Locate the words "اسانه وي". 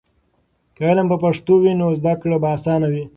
2.55-3.03